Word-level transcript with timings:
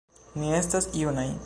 Ni 0.43 0.49
estas 0.61 0.89
junaj. 0.97 1.31